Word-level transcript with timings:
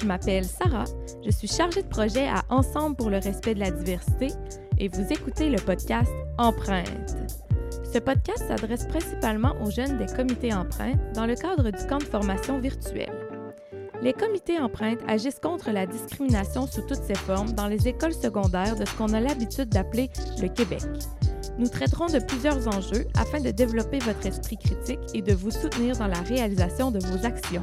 je 0.00 0.06
m'appelle 0.06 0.44
Sarah, 0.44 0.84
je 1.24 1.30
suis 1.30 1.48
chargée 1.48 1.82
de 1.82 1.88
projet 1.88 2.28
à 2.28 2.42
Ensemble 2.48 2.96
pour 2.96 3.10
le 3.10 3.18
respect 3.18 3.54
de 3.54 3.60
la 3.60 3.70
diversité 3.70 4.28
et 4.78 4.88
vous 4.88 5.12
écoutez 5.12 5.48
le 5.48 5.58
podcast 5.58 6.10
Empreinte. 6.38 7.16
Ce 7.92 7.98
podcast 7.98 8.44
s'adresse 8.46 8.86
principalement 8.86 9.54
aux 9.64 9.70
jeunes 9.70 9.96
des 9.98 10.06
comités 10.06 10.52
Empreinte 10.52 11.00
dans 11.14 11.26
le 11.26 11.34
cadre 11.34 11.70
du 11.70 11.86
camp 11.86 11.98
de 11.98 12.04
formation 12.04 12.58
virtuel. 12.58 13.12
Les 14.02 14.12
comités 14.12 14.58
Empreinte 14.58 15.00
agissent 15.08 15.40
contre 15.40 15.70
la 15.70 15.86
discrimination 15.86 16.66
sous 16.66 16.82
toutes 16.82 17.02
ses 17.02 17.14
formes 17.14 17.52
dans 17.52 17.66
les 17.66 17.88
écoles 17.88 18.12
secondaires 18.12 18.76
de 18.76 18.84
ce 18.84 18.94
qu'on 18.96 19.14
a 19.14 19.20
l'habitude 19.20 19.70
d'appeler 19.70 20.10
le 20.40 20.48
Québec. 20.48 20.82
Nous 21.58 21.68
traiterons 21.68 22.06
de 22.06 22.18
plusieurs 22.18 22.68
enjeux 22.68 23.06
afin 23.18 23.40
de 23.40 23.50
développer 23.50 23.98
votre 24.00 24.26
esprit 24.26 24.58
critique 24.58 25.00
et 25.14 25.22
de 25.22 25.32
vous 25.32 25.50
soutenir 25.50 25.96
dans 25.96 26.08
la 26.08 26.20
réalisation 26.20 26.90
de 26.90 26.98
vos 26.98 27.24
actions. 27.24 27.62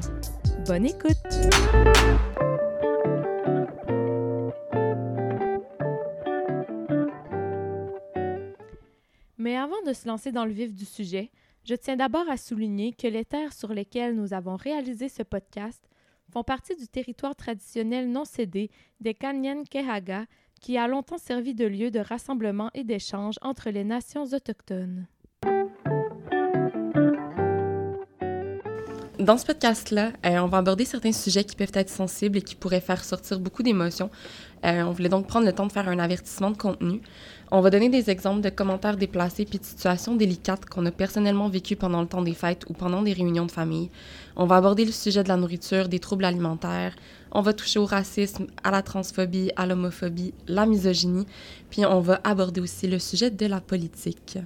Bonne 0.66 0.86
écoute! 0.86 1.18
De 9.84 9.94
se 9.94 10.08
lancer 10.08 10.32
dans 10.32 10.46
le 10.46 10.52
vif 10.52 10.74
du 10.74 10.86
sujet, 10.86 11.32
je 11.64 11.76
tiens 11.76 11.96
d'abord 11.96 12.30
à 12.30 12.38
souligner 12.38 12.94
que 12.94 13.08
les 13.08 13.26
terres 13.26 13.54
sur 13.54 13.74
lesquelles 13.74 14.16
nous 14.16 14.34
avons 14.34 14.56
réalisé 14.56 15.10
ce 15.10 15.24
podcast 15.24 15.88
font 16.32 16.44
partie 16.44 16.76
du 16.76 16.88
territoire 16.88 17.36
traditionnel 17.36 18.12
non 18.12 18.26
cédé 18.26 18.70
des 19.00 19.14
Kanyen 19.14 19.64
Kehaga, 19.64 20.26
qui 20.60 20.78
a 20.78 20.88
longtemps 20.88 21.18
servi 21.18 21.54
de 21.54 21.66
lieu 21.66 21.92
de 21.92 22.00
rassemblement 22.00 22.70
et 22.74 22.84
d'échange 22.84 23.36
entre 23.42 23.70
les 23.70 23.84
nations 23.84 24.24
autochtones. 24.24 25.08
Dans 29.24 29.38
ce 29.38 29.46
podcast-là, 29.46 30.12
euh, 30.26 30.40
on 30.40 30.48
va 30.48 30.58
aborder 30.58 30.84
certains 30.84 31.14
sujets 31.14 31.46
qui 31.46 31.56
peuvent 31.56 31.72
être 31.76 31.90
sensibles 31.90 32.40
et 32.40 32.42
qui 32.42 32.56
pourraient 32.56 32.82
faire 32.82 33.06
sortir 33.06 33.40
beaucoup 33.40 33.64
d'émotions. 33.64 34.10
Euh, 34.66 34.82
on 34.82 34.92
voulait 34.92 35.08
donc 35.08 35.28
prendre 35.28 35.46
le 35.46 35.54
temps 35.54 35.66
de 35.66 35.72
faire 35.72 35.88
un 35.88 35.98
avertissement 35.98 36.52
de 36.52 36.58
contenu. 36.58 37.00
On 37.50 37.62
va 37.62 37.70
donner 37.70 37.88
des 37.88 38.10
exemples 38.10 38.42
de 38.42 38.50
commentaires 38.50 38.98
déplacés 38.98 39.46
puis 39.46 39.60
de 39.60 39.64
situations 39.64 40.18
délicates 40.18 40.66
qu'on 40.66 40.86
a 40.88 40.92
personnellement 40.92 41.48
vécues 41.48 41.78
pendant 41.78 42.02
le 42.02 42.08
temps 42.08 42.22
des 42.22 42.34
fêtes 42.34 42.66
ou 42.68 42.74
pendant 42.74 43.02
des 43.02 43.14
réunions 43.14 43.46
de 43.46 43.52
famille. 43.52 43.90
On 44.36 44.46
va 44.46 44.58
aborder 44.58 44.84
le 44.84 44.92
sujet 44.92 45.24
de 45.24 45.30
la 45.30 45.38
nourriture, 45.38 45.88
des 45.88 46.00
troubles 46.00 46.26
alimentaires. 46.26 46.94
On 47.32 47.40
va 47.40 47.54
toucher 47.54 47.80
au 47.80 47.86
racisme, 47.86 48.48
à 48.62 48.72
la 48.72 48.82
transphobie, 48.82 49.52
à 49.56 49.66
l'homophobie, 49.66 50.34
la 50.50 50.66
misogynie. 50.66 51.28
Puis 51.70 51.86
on 51.86 52.02
va 52.02 52.20
aborder 52.26 52.60
aussi 52.60 52.88
le 52.88 53.00
sujet 53.00 53.32
de 53.32 53.46
la 53.46 53.62
politique. 53.62 54.38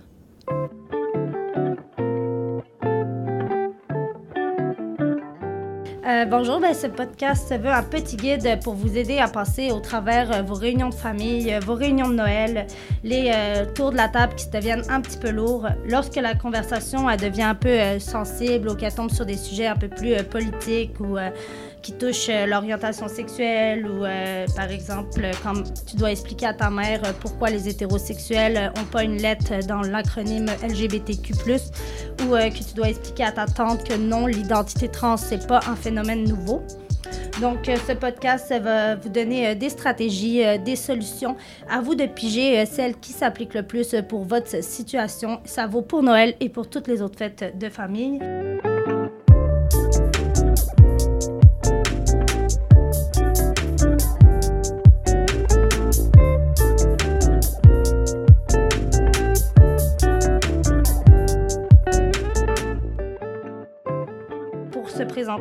Euh, 6.07 6.23
bonjour, 6.23 6.61
ben, 6.61 6.73
ce 6.73 6.87
podcast 6.87 7.53
veut 7.61 7.69
un 7.69 7.83
petit 7.83 8.15
guide 8.15 8.59
pour 8.63 8.75
vous 8.75 8.97
aider 8.97 9.17
à 9.17 9.27
passer 9.27 9.71
au 9.71 9.81
travers 9.81 10.31
euh, 10.31 10.41
vos 10.41 10.53
réunions 10.53 10.87
de 10.87 10.93
famille, 10.93 11.53
euh, 11.53 11.59
vos 11.59 11.73
réunions 11.73 12.07
de 12.07 12.13
Noël, 12.13 12.65
les 13.03 13.33
tours 13.75 13.91
de 13.91 13.97
la 13.97 14.07
table 14.07 14.33
qui 14.35 14.49
deviennent 14.49 14.83
un 14.89 15.01
petit 15.01 15.17
peu 15.17 15.31
lourds, 15.31 15.67
lorsque 15.85 16.15
la 16.15 16.33
conversation 16.33 17.07
devient 17.17 17.43
un 17.43 17.55
peu 17.55 17.99
sensible 17.99 18.69
ou 18.69 18.75
qu'elle 18.75 18.93
tombe 18.93 19.11
sur 19.11 19.25
des 19.25 19.35
sujets 19.35 19.67
un 19.67 19.75
peu 19.75 19.89
plus 19.89 20.15
politiques 20.23 20.97
ou 21.01 21.17
qui 21.87 21.93
touche 21.93 22.27
euh, 22.27 22.45
l'orientation 22.45 23.07
sexuelle 23.07 23.87
ou, 23.87 24.03
euh, 24.03 24.45
par 24.57 24.69
exemple, 24.69 25.21
quand 25.41 25.63
tu 25.85 25.95
dois 25.95 26.11
expliquer 26.11 26.47
à 26.47 26.53
ta 26.53 26.69
mère 26.69 26.99
euh, 27.05 27.13
pourquoi 27.17 27.49
les 27.49 27.69
hétérosexuels 27.69 28.73
n'ont 28.75 28.83
pas 28.91 29.05
une 29.05 29.15
lettre 29.15 29.65
dans 29.65 29.81
l'acronyme 29.81 30.47
LGBTQ+, 30.67 31.33
ou 32.23 32.31
que 32.31 32.67
tu 32.67 32.73
dois 32.75 32.89
expliquer 32.89 33.23
à 33.23 33.31
ta 33.31 33.45
tante 33.45 33.87
que 33.87 33.93
non, 33.95 34.27
l'identité 34.27 34.89
trans, 34.89 35.15
c'est 35.15 35.47
pas 35.47 35.61
un 35.65 35.77
phénomène 35.77 36.25
nouveau. 36.25 36.61
Donc, 37.39 37.59
ce 37.65 37.93
podcast 37.93 38.53
va 38.61 38.95
vous 38.95 39.09
donner 39.09 39.55
des 39.55 39.69
stratégies, 39.69 40.41
des 40.65 40.75
solutions. 40.75 41.37
À 41.69 41.79
vous 41.79 41.95
de 41.95 42.05
piger 42.05 42.65
celles 42.65 42.97
qui 42.97 43.13
s'appliquent 43.13 43.53
le 43.53 43.63
plus 43.63 43.95
pour 44.09 44.25
votre 44.25 44.61
situation. 44.61 45.39
Ça 45.45 45.67
vaut 45.67 45.83
pour 45.83 46.03
Noël 46.03 46.35
et 46.41 46.49
pour 46.49 46.69
toutes 46.69 46.87
les 46.87 47.01
autres 47.01 47.17
fêtes 47.17 47.57
de 47.57 47.69
famille. 47.69 48.19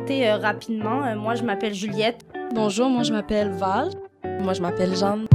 Présenter 0.07 0.29
euh, 0.29 0.37
rapidement. 0.37 1.03
Euh, 1.03 1.15
moi, 1.15 1.35
je 1.35 1.43
m'appelle 1.43 1.73
Juliette. 1.73 2.21
Bonjour, 2.53 2.89
moi, 2.89 3.03
je 3.03 3.11
m'appelle 3.11 3.51
Val. 3.51 3.89
Moi, 4.39 4.53
je 4.53 4.61
m'appelle 4.61 4.95
Jeanne. 4.95 5.25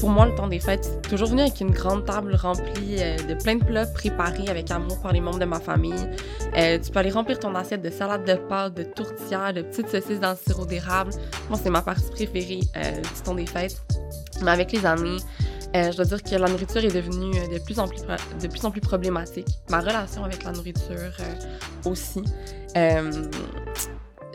Pour 0.00 0.10
moi, 0.10 0.26
le 0.26 0.34
temps 0.34 0.46
des 0.46 0.58
fêtes, 0.58 0.84
c'est 0.84 1.10
toujours 1.10 1.28
venu 1.28 1.42
avec 1.42 1.60
une 1.60 1.70
grande 1.70 2.06
table 2.06 2.34
remplie 2.34 2.96
euh, 2.98 3.16
de 3.28 3.34
plein 3.34 3.56
de 3.56 3.64
plats 3.64 3.86
préparés 3.86 4.48
avec 4.48 4.70
amour 4.70 4.98
par 5.00 5.12
les 5.12 5.20
membres 5.20 5.38
de 5.38 5.44
ma 5.44 5.60
famille. 5.60 6.08
tu 6.54 6.90
peux 6.90 6.98
aller 6.98 7.10
remplir 7.10 7.38
ton 7.38 7.54
assiette 7.54 7.82
de 7.82 7.90
salade 7.90 8.24
de 8.24 8.34
pâtes, 8.34 8.74
de 8.74 8.84
tourtières, 8.84 9.52
de 9.52 9.62
petites 9.62 9.88
saucisses 9.88 10.20
dans 10.20 10.30
le 10.30 10.36
sirop 10.36 10.64
d'érable. 10.64 11.10
Moi, 11.50 11.58
c'est 11.62 11.70
ma 11.70 11.82
partie 11.82 12.10
préférée 12.10 12.60
du 12.60 13.22
temps 13.24 13.34
des 13.34 13.46
fêtes. 13.46 13.82
Mais 14.42 14.52
avec 14.52 14.72
les 14.72 14.86
amis, 14.86 15.20
euh, 15.76 15.92
je 15.92 15.96
dois 15.96 16.06
dire 16.06 16.22
que 16.22 16.34
la 16.34 16.48
nourriture 16.48 16.82
est 16.82 16.94
devenue 16.94 17.38
euh, 17.38 17.58
de 17.58 17.62
plus 17.62 17.78
en 17.78 17.86
plus, 17.86 18.00
de 18.00 18.46
plus, 18.48 18.64
en 18.64 18.70
plus 18.70 18.80
problématique. 18.80 19.48
Ma 19.68 19.80
relation 19.80 20.24
avec 20.24 20.42
la 20.42 20.52
nourriture 20.52 21.12
euh, 21.20 21.90
aussi. 21.90 22.22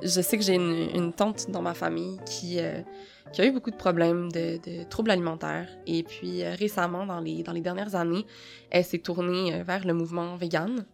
je 0.04 0.22
sais 0.22 0.38
que 0.38 0.44
j'ai 0.44 0.56
une, 0.56 1.12
tante 1.14 1.50
dans 1.50 1.64
ma 1.64 1.74
famille 1.74 2.20
qui, 2.26 2.60
a 2.60 3.46
eu 3.46 3.52
beaucoup 3.52 3.72
de 3.72 3.76
problèmes 3.76 4.32
de, 4.32 4.84
troubles 4.90 5.10
alimentaires. 5.10 5.70
Et 5.88 6.04
puis 6.04 6.44
récemment, 6.44 7.06
dans 7.08 7.20
les, 7.20 7.42
dans 7.42 7.54
les 7.54 7.62
dernières 7.62 7.96
années, 7.96 8.28
elle 8.70 8.86
s'est 8.86 9.00
tournée 9.00 9.64
vers 9.64 9.88
le 9.88 9.94
mouvement 9.94 10.36
vegan. 10.36 10.86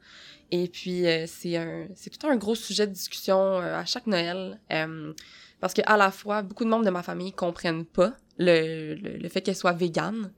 Et 0.52 0.68
puis 0.70 1.04
c'est 1.28 1.60
c'est 1.96 2.10
tout 2.18 2.28
un 2.28 2.38
gros 2.38 2.56
sujet 2.56 2.88
de 2.88 2.94
discussion 2.94 3.58
à 3.58 3.84
chaque 3.84 4.08
Noël. 4.08 4.58
parce 5.60 5.74
que 5.74 5.82
à 5.86 5.98
la 5.98 6.12
fois, 6.12 6.44
beaucoup 6.44 6.64
de 6.64 6.70
membres 6.70 6.86
de 6.86 6.92
ma 6.92 7.04
famille 7.04 7.34
comprennent 7.34 7.86
pas 7.86 8.14
le, 8.40 8.96
le, 8.96 9.30
fait 9.30 9.42
qu'elle 9.42 9.56
soit 9.56 9.74
végane. 9.74 10.32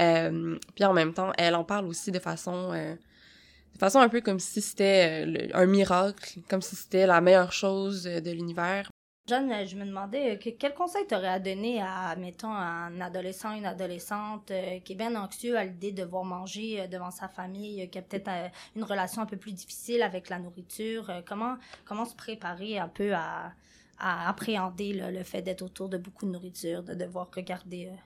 Euh, 0.00 0.56
puis 0.74 0.84
en 0.84 0.92
même 0.92 1.12
temps, 1.12 1.32
elle 1.36 1.54
en 1.54 1.64
parle 1.64 1.86
aussi 1.86 2.10
de 2.10 2.18
façon, 2.18 2.72
euh, 2.72 2.94
de 2.94 3.78
façon 3.78 3.98
un 3.98 4.08
peu 4.08 4.20
comme 4.20 4.40
si 4.40 4.62
c'était 4.62 5.26
euh, 5.26 5.48
un 5.52 5.66
miracle, 5.66 6.40
comme 6.48 6.62
si 6.62 6.76
c'était 6.76 7.06
la 7.06 7.20
meilleure 7.20 7.52
chose 7.52 8.04
de 8.04 8.30
l'univers. 8.30 8.90
John, 9.26 9.52
je 9.64 9.76
me 9.76 9.84
demandais 9.84 10.38
quel 10.38 10.74
conseil 10.74 11.06
tu 11.06 11.14
aurais 11.14 11.28
à 11.28 11.38
donner 11.38 11.80
à, 11.80 12.16
mettons, 12.16 12.50
un 12.50 13.00
adolescent, 13.00 13.52
une 13.52 13.66
adolescente 13.66 14.50
qui 14.84 14.92
est 14.92 14.96
bien 14.96 15.14
anxieux 15.14 15.56
à 15.56 15.64
l'idée 15.64 15.92
de 15.92 16.02
devoir 16.02 16.24
manger 16.24 16.88
devant 16.88 17.12
sa 17.12 17.28
famille, 17.28 17.88
qui 17.90 17.98
a 17.98 18.02
peut-être 18.02 18.28
une 18.74 18.82
relation 18.82 19.22
un 19.22 19.26
peu 19.26 19.36
plus 19.36 19.52
difficile 19.52 20.02
avec 20.02 20.30
la 20.30 20.40
nourriture. 20.40 21.22
comment, 21.28 21.58
comment 21.84 22.06
se 22.06 22.16
préparer 22.16 22.78
un 22.78 22.88
peu 22.88 23.14
à, 23.14 23.52
à 24.00 24.28
appréhender 24.28 24.92
le 24.94 25.22
fait 25.22 25.42
d'être 25.42 25.62
autour 25.62 25.88
de 25.88 25.98
beaucoup 25.98 26.26
de 26.26 26.32
nourriture, 26.32 26.82
de 26.82 26.94
devoir 26.94 27.28
regarder? 27.34 27.86
Euh? 27.86 27.96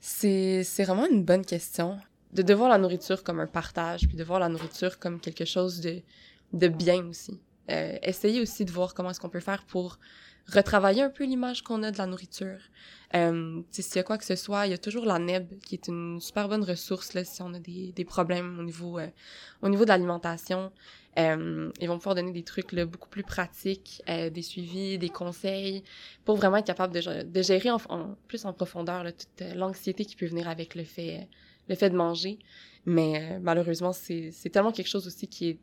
C'est, 0.00 0.84
vraiment 0.84 1.06
une 1.06 1.24
bonne 1.24 1.44
question. 1.44 1.98
De, 2.32 2.42
de 2.42 2.54
voir 2.54 2.68
la 2.68 2.78
nourriture 2.78 3.22
comme 3.22 3.40
un 3.40 3.46
partage, 3.46 4.06
puis 4.06 4.16
de 4.16 4.24
voir 4.24 4.40
la 4.40 4.48
nourriture 4.48 4.98
comme 4.98 5.20
quelque 5.20 5.44
chose 5.44 5.80
de, 5.80 6.02
de 6.52 6.68
bien 6.68 7.06
aussi. 7.06 7.38
Euh, 7.70 7.96
essayer 8.02 8.40
aussi 8.40 8.64
de 8.64 8.70
voir 8.70 8.94
comment 8.94 9.10
est-ce 9.10 9.20
qu'on 9.20 9.28
peut 9.28 9.40
faire 9.40 9.64
pour 9.64 9.98
retravailler 10.52 11.02
un 11.02 11.10
peu 11.10 11.24
l'image 11.24 11.62
qu'on 11.62 11.82
a 11.82 11.90
de 11.90 11.98
la 11.98 12.06
nourriture. 12.06 12.58
Euh, 13.14 13.62
s'il 13.70 13.96
y 13.96 13.98
a 13.98 14.02
quoi 14.02 14.18
que 14.18 14.24
ce 14.24 14.36
soit, 14.36 14.66
il 14.66 14.70
y 14.70 14.74
a 14.74 14.78
toujours 14.78 15.06
la 15.06 15.18
NEB 15.18 15.58
qui 15.60 15.74
est 15.74 15.88
une 15.88 16.20
super 16.20 16.48
bonne 16.48 16.64
ressource 16.64 17.14
là, 17.14 17.24
si 17.24 17.40
on 17.42 17.54
a 17.54 17.58
des, 17.58 17.92
des 17.92 18.04
problèmes 18.04 18.58
au 18.58 18.62
niveau, 18.62 18.98
euh, 18.98 19.08
au 19.62 19.68
niveau 19.68 19.84
de 19.84 19.88
l'alimentation. 19.88 20.70
Euh, 21.18 21.72
ils 21.80 21.88
vont 21.88 21.98
pouvoir 21.98 22.14
donner 22.14 22.32
des 22.32 22.44
trucs 22.44 22.72
là, 22.72 22.86
beaucoup 22.86 23.08
plus 23.08 23.24
pratiques, 23.24 24.02
euh, 24.08 24.30
des 24.30 24.42
suivis, 24.42 24.98
des 24.98 25.08
conseils, 25.08 25.82
pour 26.24 26.36
vraiment 26.36 26.58
être 26.58 26.66
capable 26.66 26.94
de, 26.94 27.22
de 27.22 27.42
gérer 27.42 27.70
en, 27.70 28.16
plus 28.28 28.44
en 28.44 28.52
profondeur 28.52 29.02
là, 29.02 29.12
toute 29.12 29.42
euh, 29.42 29.54
l'anxiété 29.54 30.04
qui 30.04 30.14
peut 30.14 30.26
venir 30.26 30.48
avec 30.48 30.76
le 30.76 30.84
fait, 30.84 31.28
le 31.68 31.74
fait 31.74 31.90
de 31.90 31.96
manger. 31.96 32.38
Mais 32.86 33.38
malheureusement, 33.40 33.92
c'est 33.92 34.32
tellement 34.50 34.72
quelque 34.72 34.88
chose 34.88 35.06
aussi 35.06 35.28
qui 35.28 35.48
est, 35.48 35.58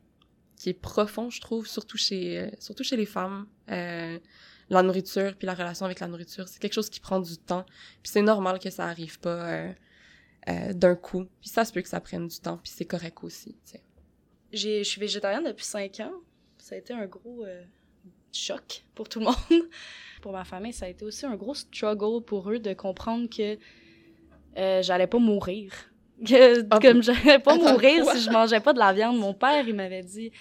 qui 0.56 0.68
est 0.68 0.74
profond, 0.74 1.30
je 1.30 1.40
trouve, 1.40 1.66
surtout 1.66 1.96
chez, 1.96 2.50
surtout 2.60 2.84
chez 2.84 2.96
les 2.96 3.06
femmes. 3.06 3.46
La 4.68 4.82
nourriture 4.82 5.34
puis 5.36 5.46
la 5.46 5.54
relation 5.54 5.86
avec 5.86 6.00
la 6.00 6.08
nourriture, 6.08 6.48
c'est 6.48 6.60
quelque 6.60 6.74
chose 6.74 6.90
qui 6.90 7.00
prend 7.00 7.20
du 7.20 7.36
temps. 7.38 7.64
Puis 8.02 8.12
c'est 8.12 8.22
normal 8.22 8.58
que 8.58 8.70
ça 8.70 8.86
arrive 8.86 9.18
pas 9.20 9.74
d'un 10.46 10.94
coup. 10.94 11.26
Puis 11.40 11.50
ça 11.50 11.64
se 11.64 11.72
peut 11.72 11.82
que 11.82 11.88
ça 11.88 12.00
prenne 12.00 12.28
du 12.28 12.38
temps, 12.38 12.58
puis 12.58 12.72
c'est 12.74 12.84
correct 12.84 13.18
aussi. 13.22 13.56
sais 13.64 13.82
je 14.52 14.82
suis 14.82 15.00
végétarienne 15.00 15.44
depuis 15.44 15.64
cinq 15.64 16.00
ans. 16.00 16.12
Ça 16.58 16.74
a 16.74 16.78
été 16.78 16.92
un 16.92 17.06
gros 17.06 17.44
euh, 17.44 17.62
choc 18.32 18.84
pour 18.94 19.08
tout 19.08 19.20
le 19.20 19.26
monde. 19.26 19.34
pour 20.22 20.32
ma 20.32 20.44
famille, 20.44 20.72
ça 20.72 20.86
a 20.86 20.88
été 20.88 21.04
aussi 21.04 21.26
un 21.26 21.36
gros 21.36 21.54
struggle 21.54 22.24
pour 22.24 22.50
eux 22.50 22.58
de 22.58 22.72
comprendre 22.72 23.28
que 23.28 23.58
euh, 24.56 24.82
j'allais 24.82 25.06
pas 25.06 25.18
mourir. 25.18 25.72
Que, 26.26 26.64
Ah, 26.70 26.78
comme 26.80 27.02
j'allais 27.02 27.38
pas 27.38 27.56
mourir 27.56 28.02
quoi? 28.02 28.14
si 28.14 28.22
je 28.22 28.30
mangeais 28.30 28.60
pas 28.60 28.72
de 28.72 28.78
la 28.78 28.90
viande. 28.94 29.18
Mon 29.18 29.34
père, 29.34 29.68
il 29.68 29.74
m'avait 29.74 30.02
dit, 30.02 30.32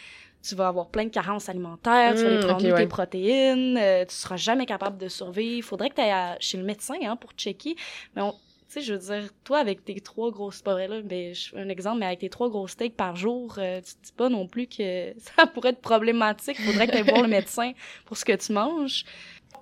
tu 0.48 0.56
vas 0.56 0.68
avoir 0.68 0.90
plein 0.90 1.06
de 1.06 1.10
carences 1.10 1.50
alimentaires, 1.50 2.16
tu 2.16 2.24
vas 2.24 2.30
Mm, 2.30 2.34
les 2.34 2.40
prendre 2.40 2.68
ok, 2.68 2.74
ouais. 2.74 2.76
tes 2.76 2.88
protéines, 2.88 3.78
euh, 3.78 4.06
tu 4.06 4.14
seras 4.16 4.38
jamais 4.38 4.66
capable 4.66 4.98
de 4.98 5.08
survivre. 5.08 5.68
Faudrait 5.68 5.90
que 5.90 5.96
tu 5.96 6.02
ailles 6.02 6.38
chez 6.40 6.58
le 6.58 6.64
médecin 6.64 6.96
hein, 7.04 7.16
pour 7.16 7.32
checker. 7.34 7.76
Mais 8.16 8.22
on- 8.22 8.34
tu 8.68 8.80
sais, 8.80 8.82
je 8.82 8.94
veux 8.94 9.00
dire, 9.00 9.30
toi, 9.44 9.60
avec 9.60 9.86
tes 9.86 10.00
trois 10.02 10.32
grosses, 10.32 10.62
pas 10.64 10.74
vrai 10.74 10.88
là, 10.88 11.02
mais 11.04 11.34
je 11.36 11.50
fais 11.50 11.60
un 11.60 11.70
exemple, 11.70 12.00
mais 12.00 12.08
avec 12.08 12.20
tes 12.20 12.30
trois 12.30 12.50
gros 12.50 12.68
steaks 12.68 12.96
par 12.96 13.16
jour, 13.16 13.56
euh, 13.60 13.80
tu 13.82 13.94
te 13.96 14.06
dis 14.08 14.12
pas 14.14 14.28
non 14.30 14.48
plus 14.48 14.68
que 14.68 15.14
ça 15.38 15.46
pourrait 15.48 15.70
être 15.70 15.82
problématique. 15.82 16.58
Faudrait 16.62 16.88
que 16.88 16.92
tu 16.94 16.98
ailles 16.98 17.04
voir 17.04 17.22
le 17.22 17.28
médecin 17.28 17.72
pour 18.06 18.18
ce 18.18 18.26
que 18.26 18.34
tu 18.34 18.52
manges. 18.54 19.06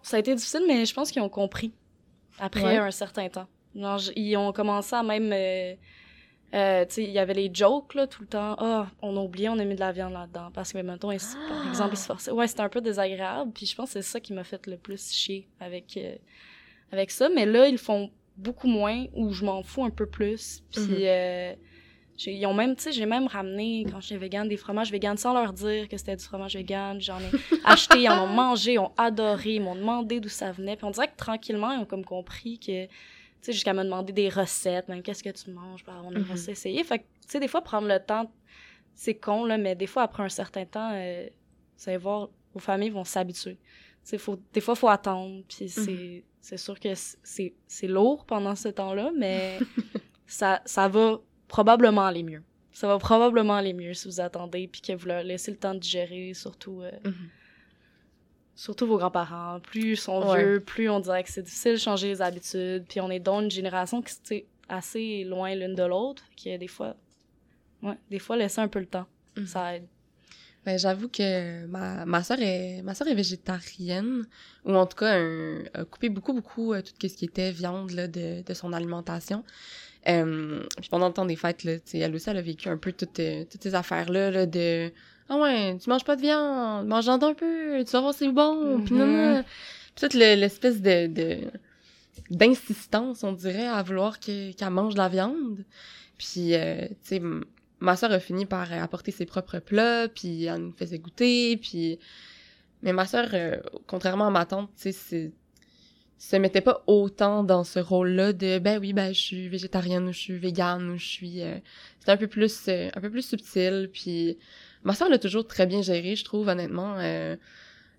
Ça 0.02 0.18
a 0.18 0.20
été 0.20 0.34
difficile, 0.36 0.64
mais 0.68 0.86
je 0.86 0.94
pense 0.94 1.12
qu'ils 1.12 1.22
ont 1.22 1.30
compris 1.30 1.74
après 2.40 2.62
Ouais. 2.64 2.78
un 2.78 2.92
certain 2.92 3.30
temps. 3.30 3.48
Genre, 3.76 4.00
ils 4.16 4.38
ont 4.38 4.52
commencé 4.54 4.96
à 4.96 5.04
même... 5.04 5.32
euh, 5.34 5.76
euh, 6.54 6.86
il 6.98 7.10
y 7.10 7.20
avait 7.20 7.34
les 7.34 7.50
jokes, 7.54 7.96
là, 7.96 8.06
tout 8.08 8.22
le 8.22 8.28
temps. 8.28 8.56
Ah, 8.60 8.88
on 9.02 9.18
a 9.18 9.20
oublié, 9.20 9.50
on 9.50 9.58
a 9.60 9.66
mis 9.66 9.76
de 9.76 9.80
la 9.80 9.92
viande 9.92 10.14
là-dedans. 10.14 10.50
Parce 10.54 10.72
que, 10.74 10.78
mettons, 10.80 11.12
ils- 11.12 11.20
par 11.48 11.68
exemple, 11.68 11.94
ils 11.96 11.98
se. 11.98 12.32
Ouais, 12.32 12.48
c'était 12.48 12.62
un 12.62 12.70
peu 12.70 12.82
désagréable. 12.82 13.52
Puis 13.54 13.66
je 13.66 13.76
pense 13.76 13.94
que 13.94 14.02
c'est 14.02 14.08
ça 14.12 14.20
qui 14.20 14.34
m'a 14.34 14.44
fait 14.44 14.66
le 14.68 14.78
plus 14.78 15.12
chier 15.12 15.48
avec, 15.60 15.98
euh, 15.98 16.16
avec 16.92 17.10
ça. 17.12 17.30
Mais 17.30 17.46
là, 17.46 17.68
ils 17.68 17.78
font 17.78 18.12
beaucoup 18.38 18.68
moins, 18.68 19.06
ou 19.14 19.32
je 19.32 19.44
m'en 19.46 19.64
fous 19.64 19.84
un 19.84 19.90
peu 19.90 20.06
plus. 20.06 20.64
Puis, 20.72 20.82
Mhm. 20.84 20.98
euh, 21.02 21.54
ils 22.28 22.46
ont 22.46 22.54
même, 22.54 22.76
tu 22.76 22.84
sais, 22.84 22.92
j'ai 22.92 23.06
même 23.08 23.26
ramené, 23.28 23.86
quand 23.92 24.00
j'étais 24.00 24.18
vegan, 24.18 24.48
des 24.48 24.58
fromages 24.58 24.92
vegan 24.92 25.18
sans 25.18 25.34
leur 25.34 25.52
dire 25.54 25.90
que 25.90 25.98
c'était 25.98 26.16
du 26.16 26.24
fromage 26.24 26.56
vegan. 26.56 27.02
J'en 27.02 27.20
ai 27.20 27.32
acheté, 27.66 28.02
ils 28.04 28.10
en 28.10 28.24
ont 28.24 28.28
mangé, 28.28 28.74
ils 28.74 28.80
ont 28.80 28.92
adoré, 28.98 29.56
ils 29.56 29.62
m'ont 29.62 29.76
demandé 29.76 30.20
d'où 30.20 30.30
ça 30.30 30.52
venait. 30.52 30.76
Puis 30.76 30.86
on 30.86 30.92
dirait 30.92 31.08
que 31.08 31.18
tranquillement, 31.18 31.72
ils 31.72 31.80
ont 31.80 31.86
comme 31.86 32.06
compris 32.06 32.60
que, 32.60 32.88
tu 33.44 33.48
sais, 33.48 33.54
jusqu'à 33.54 33.74
me 33.74 33.84
demander 33.84 34.14
des 34.14 34.30
recettes, 34.30 34.88
même 34.88 35.02
qu'est-ce 35.04 35.22
que 35.24 35.30
tu 35.30 35.52
manges, 35.52 35.84
bah, 35.86 36.02
on 36.04 36.12
aimerait 36.12 36.32
Mhm. 36.32 36.38
ça 36.38 36.52
essayer. 36.52 36.84
Fait 36.84 37.00
que, 37.00 37.04
tu 37.04 37.28
sais, 37.28 37.40
des 37.40 37.48
fois, 37.48 37.62
prendre 37.62 37.88
le 37.88 38.00
temps, 38.00 38.32
c'est 38.96 39.16
con, 39.16 39.46
là, 39.46 39.58
mais 39.58 39.76
des 39.76 39.88
fois, 39.88 40.04
après 40.04 40.24
un 40.24 40.30
certain 40.30 40.66
temps, 40.66 40.92
euh, 40.94 41.28
vous 41.78 41.90
allez 41.90 41.98
voir, 41.98 42.30
vos 42.54 42.60
familles 42.60 42.90
vont 42.92 43.04
s'habituer. 43.04 43.56
Tu 43.56 43.62
sais, 44.04 44.18
faut, 44.18 44.38
des 44.54 44.62
fois, 44.62 44.76
faut 44.76 44.88
attendre, 44.90 45.44
puis 45.48 45.70
c'est, 45.70 46.24
c'est 46.42 46.58
sûr 46.58 46.80
que 46.80 46.90
c'est 46.94 47.88
lourd 47.88 48.26
pendant 48.26 48.56
ce 48.56 48.70
temps-là, 48.70 49.12
mais 49.18 49.60
ça, 50.28 50.62
ça 50.66 50.88
va 50.88 51.20
probablement 51.48 52.06
aller 52.06 52.24
mieux. 52.24 52.44
Ça 52.72 52.88
va 52.88 52.98
probablement 52.98 53.56
aller 53.56 53.74
mieux 53.74 53.94
si 53.94 54.08
vous 54.08 54.20
attendez, 54.22 54.68
puis 54.68 54.82
que 54.82 54.94
vous 54.94 55.06
leur 55.08 55.24
laissez 55.24 55.52
le 55.52 55.58
temps 55.58 55.74
de 55.76 55.80
digérer, 55.80 56.34
surtout... 56.34 56.82
euh, 56.82 56.92
Mhm. 57.04 57.30
Surtout 58.56 58.88
vos 58.88 58.98
grands-parents. 58.98 59.60
Plus 59.62 59.92
ils 59.92 59.98
sont 59.98 60.22
Ouais. 60.28 60.38
vieux, 60.44 60.60
plus 60.60 60.90
on 60.90 61.00
dirait 61.00 61.24
que 61.24 61.32
c'est 61.32 61.42
difficile 61.44 61.74
de 61.74 61.78
changer 61.78 62.08
les 62.08 62.22
habitudes. 62.22 62.86
Puis 62.88 63.00
on 63.02 63.10
est 63.10 63.20
dans 63.20 63.42
une 63.42 63.52
génération 63.52 64.02
qui 64.02 64.34
est 64.34 64.46
assez 64.70 65.24
loin 65.24 65.54
l'une 65.56 65.76
de 65.76 65.84
l'autre, 65.84 66.24
qui 66.36 66.50
est 66.50 66.58
des 66.58 66.68
fois, 66.68 66.96
ouais, 67.82 67.98
des 68.10 68.20
fois 68.20 68.38
laisser 68.38 68.62
un 68.62 68.68
peu 68.68 68.80
le 68.80 68.86
temps, 68.86 69.06
Mhm. 69.38 69.46
ça 69.48 69.76
aide. 69.76 69.86
Ben, 70.66 70.80
j'avoue 70.80 71.10
que 71.10 71.66
ma, 71.66 72.06
ma 72.06 72.24
soeur 72.24 72.38
est, 72.40 72.82
ma 72.84 72.96
soeur 72.96 73.10
est 73.10 73.16
végétarienne, 73.16 74.26
ou 74.64 74.74
en 74.76 74.86
tout 74.86 74.96
cas, 74.96 75.18
un- 75.20 75.64
a 75.74 75.84
coupé 75.84 76.08
beaucoup, 76.08 76.32
beaucoup 76.32 76.72
euh, 76.74 76.82
tout 76.82 76.94
ce 77.10 77.14
qui 77.14 77.26
était 77.26 77.52
viande, 77.52 77.92
là, 77.92 78.08
de, 78.08 78.42
de 78.44 78.54
son 78.54 78.72
alimentation. 78.72 79.44
Euh, 80.08 80.64
puis 80.80 80.90
pendant 80.90 81.08
le 81.08 81.14
temps 81.14 81.26
des 81.26 81.36
fêtes, 81.38 81.64
là, 81.64 81.74
elle 81.94 82.16
aussi, 82.16 82.30
elle 82.30 82.38
a 82.38 82.42
vécu 82.42 82.68
un 82.70 82.78
peu 82.78 82.92
toutes, 82.92 83.20
euh, 83.20 83.46
toutes 83.50 83.64
ces 83.64 83.74
affaires-là, 83.76 84.32
là, 84.32 84.46
de 84.46 84.92
«Ah 85.30 85.38
ouais, 85.38 85.78
tu 85.82 85.90
manges 85.90 86.04
pas 86.04 86.18
de 86.18 86.22
viande, 86.22 86.88
mange-en 86.88 87.22
un 87.22 87.34
peu, 87.34 87.84
tu 87.86 87.92
vas 87.92 88.02
voir 88.02 88.14
c'est 88.14 88.28
bon, 88.28 88.82
puis 88.84 88.94
non, 88.96 89.08
Mhm. 89.08 89.34
non. 89.36 89.44
Puis 89.96 90.02
toute 90.02 90.14
le- 90.16 90.36
l'espèce 90.36 90.82
de... 90.82 91.08
de 91.08 91.38
d'insistance, 92.30 93.24
on 93.24 93.32
dirait, 93.34 93.68
à 93.68 93.82
vouloir 93.84 94.20
que- 94.20 94.52
qu'elle 94.54 94.70
mange 94.70 94.94
de 94.94 95.00
la 95.00 95.10
viande. 95.10 95.64
Puis, 96.18 96.54
euh, 96.56 96.88
tu 96.88 97.18
sais, 97.18 97.22
ma 97.80 97.96
soeur 97.96 98.12
a 98.12 98.20
fini 98.20 98.46
par 98.46 98.72
apporter 98.74 99.12
ses 99.12 99.26
propres 99.26 99.60
plats, 99.60 100.08
puis 100.08 100.46
elle 100.46 100.58
nous 100.62 100.72
faisait 100.74 101.00
goûter, 101.00 101.58
puis... 101.58 102.00
Mais 102.82 102.92
ma 102.94 103.06
soeur, 103.06 103.30
euh, 103.34 103.58
contrairement 103.88 104.28
à 104.28 104.30
ma 104.30 104.46
tante, 104.46 104.70
tu 104.76 104.84
sais, 104.84 104.92
c'est- 104.92 105.32
se 106.24 106.38
mettait 106.38 106.62
pas 106.62 106.84
autant 106.88 107.44
dans 107.44 107.66
ce 107.66 107.80
rôle-là 107.80 108.32
de 108.32 108.58
ben 108.58 108.80
oui 108.80 108.94
ben 108.94 109.14
je 109.14 109.20
suis 109.20 109.50
végétarienne 109.50 110.08
ou 110.08 110.14
je 110.14 110.20
suis 110.20 110.38
végane 110.38 110.92
ou 110.92 110.98
je 110.98 111.06
suis 111.06 111.42
euh, 111.42 111.58
c'était 112.00 112.14
un 112.14 112.18
peu 112.18 112.28
plus 112.28 112.70
euh, 112.70 112.90
un 112.96 113.02
peu 113.02 113.10
plus 113.10 113.24
subtil 113.24 113.90
puis 113.92 114.38
ma 114.84 114.94
soeur 114.94 115.10
l'a 115.10 115.20
toujours 115.20 115.46
très 115.46 115.66
bien 115.66 115.82
géré 115.82 116.16
je 116.16 116.24
trouve 116.24 116.48
honnêtement 116.48 116.96
euh, 116.98 117.36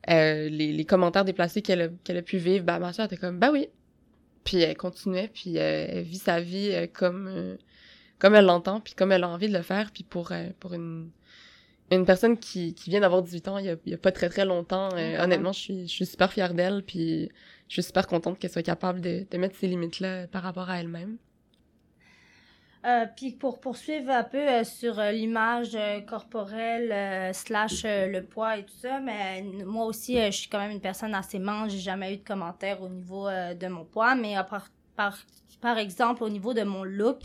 euh, 0.09 0.49
les, 0.49 0.85
commentaires 0.87 1.27
déplacés 1.27 1.61
qu'elle 1.61 1.83
a, 1.83 1.89
qu'elle 2.03 2.17
a 2.17 2.23
pu 2.23 2.39
vivre 2.39 2.65
ben 2.65 2.79
ma 2.79 2.95
soeur 2.95 3.07
était 3.07 3.19
comme 3.19 3.39
ben 3.39 3.51
oui. 3.53 3.69
Puis 4.45 4.59
elle 4.59 4.77
continuait 4.77 5.31
puis 5.33 5.59
euh, 5.59 5.87
elle 5.89 6.05
vit 6.05 6.19
sa 6.19 6.41
vie 6.41 6.89
comme 6.95 7.57
comme 8.19 8.35
elle 8.35 8.47
l'entend 8.47 8.81
puis 8.81 8.95
comme 8.95 9.13
elle 9.13 9.25
a 9.25 9.29
envie 9.29 9.49
de 9.49 9.57
le 9.57 9.63
faire 9.63 9.91
puis 9.93 10.03
pour 10.03 10.33
pour 10.61 10.73
une 10.73 11.11
une 11.91 12.05
personne 12.05 12.39
qui, 12.39 12.75
qui 12.75 12.91
vient 12.91 13.01
d'avoir 13.01 13.23
18 13.23 13.49
ans 13.49 13.59
il 13.59 13.67
y 13.67 13.71
a, 13.71 13.77
il 13.85 13.93
y 13.93 13.95
a 13.95 13.99
pas 13.99 14.11
très 14.11 14.29
très 14.29 14.45
longtemps 14.45 14.89
euh, 14.95 15.23
honnêtement 15.23 15.53
je 15.53 15.61
suis 15.61 15.83
je 15.87 15.93
suis 15.93 16.07
super 16.07 16.33
fière 16.33 16.55
d'elle 16.55 16.83
puis 16.83 17.31
je 17.69 17.75
suis 17.75 17.83
super 17.83 18.07
contente 18.07 18.39
qu'elle 18.39 18.51
soit 18.51 18.63
capable 18.63 19.01
de, 19.01 19.27
de 19.31 19.39
mettre 19.39 19.57
ces 19.57 19.67
limites-là 19.67 20.27
par 20.29 20.43
rapport 20.43 20.71
à 20.71 20.81
elle-même. 20.81 21.17
Euh, 22.87 23.07
puis 23.17 23.33
pour 23.33 23.61
poursuivre 23.61 24.11
un 24.11 24.25
peu 24.25 24.37
euh, 24.37 24.63
sur 24.63 24.99
euh, 24.99 25.11
l'image 25.11 25.77
corporelle 26.07 27.33
slash 27.33 27.85
le 27.85 28.21
poids 28.21 28.59
et 28.59 28.65
tout 28.65 28.75
ça, 28.77 29.01
mais 29.01 29.43
moi 29.65 29.87
aussi, 29.87 30.17
je 30.17 30.31
suis 30.31 30.49
quand 30.51 30.59
même 30.59 30.71
une 30.71 30.83
personne 30.83 31.15
assez 31.15 31.39
mince. 31.39 31.73
J'ai 31.73 31.79
jamais 31.79 32.13
eu 32.13 32.19
de 32.19 32.25
commentaires 32.25 32.83
au 32.83 32.89
niveau 32.91 33.27
de 33.29 33.67
mon 33.69 33.85
poids, 33.85 34.15
mais 34.15 34.37
à 34.37 34.45
part, 34.45 34.69
par, 34.97 35.17
par 35.61 35.79
exemple, 35.79 36.23
au 36.23 36.29
niveau 36.29 36.53
de 36.53 36.63
mon 36.63 36.85
look, 36.85 37.21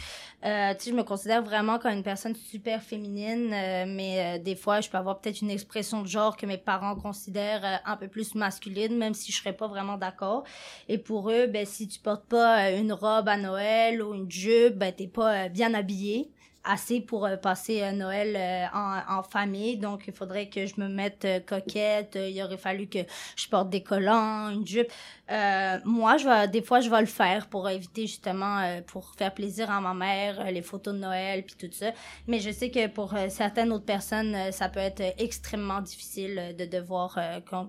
euh, 0.45 0.73
tu 0.75 0.85
sais, 0.85 0.91
je 0.91 0.95
me 0.95 1.03
considère 1.03 1.43
vraiment 1.43 1.77
comme 1.77 1.91
une 1.91 2.03
personne 2.03 2.35
super 2.35 2.81
féminine, 2.81 3.51
euh, 3.53 3.85
mais 3.85 4.37
euh, 4.37 4.41
des 4.41 4.55
fois, 4.55 4.79
je 4.79 4.89
peux 4.89 4.97
avoir 4.97 5.19
peut-être 5.19 5.41
une 5.41 5.51
expression 5.51 6.01
de 6.01 6.07
genre 6.07 6.37
que 6.37 6.45
mes 6.45 6.57
parents 6.57 6.95
considèrent 6.95 7.65
euh, 7.65 7.75
un 7.85 7.97
peu 7.97 8.07
plus 8.07 8.35
masculine, 8.35 8.97
même 8.97 9.13
si 9.13 9.33
je 9.33 9.37
serais 9.39 9.51
pas 9.51 9.67
vraiment 9.67 9.97
d'accord. 9.97 10.45
Et 10.87 10.97
pour 10.97 11.29
eux, 11.29 11.47
ben, 11.47 11.65
si 11.65 11.87
tu 11.89 11.99
portes 11.99 12.25
pas 12.25 12.69
euh, 12.69 12.79
une 12.79 12.93
robe 12.93 13.27
à 13.27 13.35
Noël 13.35 14.01
ou 14.01 14.13
une 14.13 14.31
jupe, 14.31 14.75
ben, 14.77 14.93
t'es 14.93 15.07
pas 15.07 15.45
euh, 15.45 15.49
bien 15.49 15.73
habillé 15.73 16.31
assez 16.63 17.01
pour 17.01 17.25
euh, 17.25 17.35
passer 17.37 17.81
euh, 17.81 17.91
Noël 17.91 18.35
euh, 18.35 18.65
en, 19.07 19.23
famille. 19.23 19.77
Donc, 19.77 20.03
il 20.07 20.13
faudrait 20.13 20.49
que 20.49 20.65
je 20.65 20.75
me 20.77 20.87
mette 20.87 21.27
coquette. 21.45 22.17
Il 22.19 22.41
aurait 22.41 22.57
fallu 22.57 22.87
que 22.87 22.99
je 23.35 23.47
porte 23.47 23.69
des 23.69 23.83
collants, 23.83 24.49
une 24.49 24.65
jupe. 24.65 24.91
Euh, 25.29 25.77
moi, 25.85 26.17
je 26.17 26.27
vais, 26.27 26.47
des 26.47 26.61
fois, 26.61 26.79
je 26.79 26.89
vais 26.89 26.99
le 26.99 27.05
faire 27.05 27.47
pour 27.47 27.69
éviter 27.69 28.07
justement, 28.07 28.81
pour 28.87 29.11
faire 29.17 29.33
plaisir 29.33 29.69
à 29.69 29.79
ma 29.79 29.93
mère, 29.93 30.51
les 30.51 30.61
photos 30.61 30.93
de 30.93 30.99
Noël, 30.99 31.43
puis 31.43 31.55
tout 31.55 31.73
ça. 31.75 31.91
Mais 32.27 32.39
je 32.39 32.49
sais 32.49 32.71
que 32.71 32.87
pour 32.87 33.13
certaines 33.29 33.71
autres 33.71 33.85
personnes, 33.85 34.35
ça 34.51 34.69
peut 34.69 34.79
être 34.79 35.03
extrêmement 35.19 35.81
difficile 35.81 36.55
de 36.57 36.65
devoir, 36.65 37.19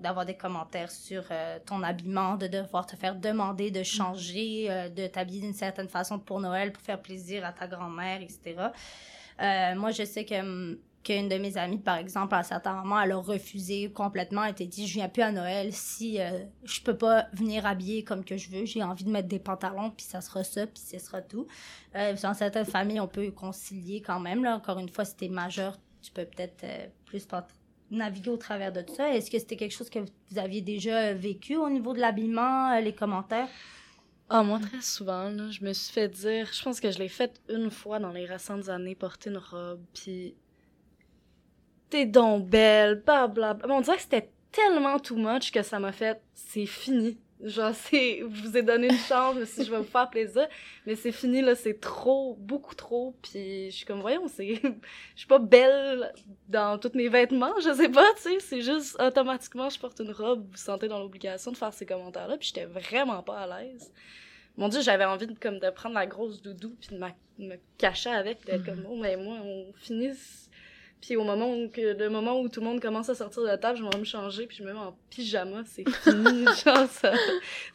d'avoir 0.02 0.24
des 0.24 0.36
commentaires 0.36 0.90
sur 0.90 1.24
ton 1.66 1.82
habillement, 1.82 2.36
de 2.36 2.46
devoir 2.46 2.86
te 2.86 2.96
faire 2.96 3.16
demander 3.16 3.70
de 3.70 3.82
changer, 3.82 4.68
de 4.96 5.06
t'habiller 5.06 5.40
d'une 5.40 5.52
certaine 5.52 5.88
façon 5.88 6.18
pour 6.18 6.40
Noël, 6.40 6.72
pour 6.72 6.82
faire 6.82 7.02
plaisir 7.02 7.44
à 7.44 7.52
ta 7.52 7.66
grand-mère, 7.66 8.22
etc. 8.22 8.70
Euh, 9.40 9.74
moi, 9.74 9.90
je 9.90 10.04
sais 10.04 10.24
que 10.24 10.78
qu'une 11.02 11.28
de 11.28 11.36
mes 11.36 11.56
amies, 11.56 11.78
par 11.78 11.96
exemple, 11.96 12.34
à 12.34 12.38
un 12.38 12.42
certain 12.42 12.74
moment, 12.74 13.00
elle 13.00 13.12
a 13.12 13.16
refusé 13.16 13.90
complètement. 13.90 14.44
Elle 14.44 14.54
t'a 14.54 14.64
dit, 14.64 14.86
je 14.86 14.94
viens 14.94 15.08
plus 15.08 15.22
à 15.22 15.32
Noël 15.32 15.72
si 15.72 16.20
euh, 16.20 16.44
je 16.64 16.80
peux 16.82 16.96
pas 16.96 17.26
venir 17.32 17.66
habiller 17.66 18.04
comme 18.04 18.24
que 18.24 18.36
je 18.36 18.50
veux. 18.50 18.64
J'ai 18.66 18.82
envie 18.82 19.04
de 19.04 19.10
mettre 19.10 19.28
des 19.28 19.38
pantalons, 19.38 19.90
puis 19.90 20.04
ça 20.04 20.20
sera 20.20 20.44
ça, 20.44 20.66
puis 20.66 20.82
ce 20.82 20.98
sera 20.98 21.22
tout. 21.22 21.46
Euh, 21.96 22.14
dans 22.22 22.34
certaines 22.34 22.66
familles, 22.66 23.00
on 23.00 23.08
peut 23.08 23.30
concilier 23.30 24.02
quand 24.02 24.20
même. 24.20 24.44
Là. 24.44 24.56
Encore 24.56 24.78
une 24.78 24.90
fois, 24.90 25.04
si 25.04 25.16
t'es 25.16 25.28
majeur, 25.28 25.78
tu 26.02 26.10
peux 26.12 26.24
peut-être 26.24 26.64
euh, 26.64 26.86
plus 27.06 27.26
naviguer 27.90 28.30
au 28.30 28.36
travers 28.36 28.72
de 28.72 28.84
ça. 28.94 29.14
Est-ce 29.14 29.30
que 29.30 29.38
c'était 29.38 29.56
quelque 29.56 29.74
chose 29.74 29.90
que 29.90 30.00
vous 30.00 30.38
aviez 30.38 30.60
déjà 30.60 31.14
vécu 31.14 31.56
au 31.56 31.70
niveau 31.70 31.94
de 31.94 31.98
l'habillement, 31.98 32.78
les 32.78 32.94
commentaires? 32.94 33.48
Ah, 34.32 34.44
moi, 34.44 34.60
très 34.60 34.80
souvent, 34.80 35.28
là, 35.28 35.50
je 35.50 35.64
me 35.64 35.72
suis 35.72 35.92
fait 35.92 36.08
dire, 36.08 36.48
je 36.52 36.62
pense 36.62 36.78
que 36.78 36.92
je 36.92 36.98
l'ai 37.00 37.08
fait 37.08 37.40
une 37.48 37.68
fois 37.68 37.98
dans 37.98 38.12
les 38.12 38.26
récentes 38.26 38.68
années, 38.68 38.94
porter 38.94 39.28
une 39.28 39.38
robe, 39.38 39.84
puis 39.92 40.36
t'es 41.90 42.06
donc 42.06 42.46
belle, 42.48 43.02
blablabla. 43.04 43.66
Mais 43.66 43.74
on 43.74 43.80
dirait 43.80 43.96
que 43.96 44.02
c'était 44.02 44.30
tellement 44.52 45.00
too 45.00 45.16
much 45.16 45.50
que 45.50 45.64
ça 45.64 45.80
m'a 45.80 45.90
fait, 45.90 46.22
c'est 46.32 46.66
fini. 46.66 47.18
Genre, 47.42 47.74
c'est, 47.74 48.20
je 48.20 48.42
vous 48.42 48.56
ai 48.56 48.62
donné 48.62 48.88
une 48.88 48.98
chance, 48.98 49.34
je 49.34 49.40
me 49.40 49.44
suis 49.44 49.62
dit, 49.62 49.66
je 49.66 49.70
vais 49.70 49.78
vous 49.78 49.84
faire 49.84 50.10
plaisir, 50.10 50.46
mais 50.86 50.94
c'est 50.94 51.12
fini, 51.12 51.40
là, 51.40 51.54
c'est 51.54 51.80
trop, 51.80 52.36
beaucoup 52.38 52.74
trop, 52.74 53.14
puis 53.22 53.70
je 53.70 53.76
suis 53.76 53.86
comme, 53.86 54.00
voyons, 54.00 54.28
c'est, 54.28 54.54
je 54.62 54.70
suis 55.16 55.26
pas 55.26 55.38
belle 55.38 56.12
dans 56.48 56.78
tous 56.78 56.92
mes 56.94 57.08
vêtements, 57.08 57.54
je 57.60 57.72
sais 57.72 57.88
pas, 57.88 58.06
tu 58.16 58.22
sais, 58.22 58.40
c'est 58.40 58.62
juste, 58.62 59.00
automatiquement, 59.00 59.70
je 59.70 59.78
porte 59.78 60.00
une 60.00 60.12
robe, 60.12 60.44
vous 60.44 60.50
vous 60.50 60.56
sentez 60.56 60.88
dans 60.88 60.98
l'obligation 60.98 61.52
de 61.52 61.56
faire 61.56 61.72
ces 61.72 61.86
commentaires-là, 61.86 62.36
puis 62.36 62.48
j'étais 62.48 62.66
vraiment 62.66 63.22
pas 63.22 63.38
à 63.38 63.62
l'aise. 63.62 63.90
Mon 64.56 64.68
dieu, 64.68 64.82
j'avais 64.82 65.04
envie 65.04 65.26
de, 65.26 65.38
comme, 65.38 65.58
de 65.58 65.70
prendre 65.70 65.94
la 65.94 66.06
grosse 66.06 66.42
doudou, 66.42 66.76
puis 66.80 66.94
de, 66.94 67.44
me 67.44 67.56
cacher 67.78 68.10
avec, 68.10 68.44
d'être 68.44 68.66
comme, 68.66 68.84
oh, 68.90 68.96
mais 68.96 69.16
moi, 69.16 69.36
on 69.42 69.72
finisse 69.74 70.49
Puis 71.00 71.16
au 71.16 71.24
moment 71.24 71.50
où, 71.50 71.68
que, 71.68 71.96
le 71.98 72.10
moment 72.10 72.40
où 72.40 72.48
tout 72.48 72.60
le 72.60 72.66
monde 72.66 72.80
commence 72.80 73.08
à 73.08 73.14
sortir 73.14 73.42
de 73.42 73.46
la 73.46 73.56
table, 73.56 73.78
je 73.78 73.82
vais 73.82 73.98
me 73.98 74.04
changer, 74.04 74.46
puis 74.46 74.58
je 74.58 74.62
me 74.62 74.72
mets 74.72 74.78
en 74.78 74.94
pyjama, 75.08 75.62
c'est 75.64 75.88
fini. 75.88 76.44
genre, 76.64 76.86
ça, 76.90 77.12